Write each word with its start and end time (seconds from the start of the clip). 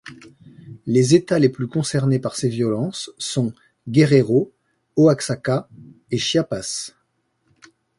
Les 0.87 1.13
états 1.13 1.37
les 1.37 1.47
plus 1.49 1.67
concernés 1.67 2.17
par 2.17 2.35
ces 2.35 2.49
violences 2.49 3.11
sont 3.19 3.53
Guerrero, 3.87 4.51
Oaxaca 4.95 5.69
et 6.09 6.17
Chiapas. 6.17 6.95